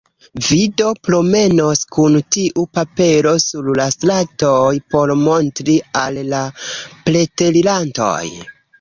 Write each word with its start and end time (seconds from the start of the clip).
Vi 0.45 0.55
do 0.81 0.87
promenos 1.07 1.81
kun 1.97 2.15
tiu 2.37 2.65
papero 2.79 3.35
sur 3.45 3.69
la 3.83 3.87
stratoj 3.99 4.73
por 4.97 5.17
montri 5.29 5.79
al 6.05 6.23
la 6.35 6.45
preterirantoj? 6.69 8.29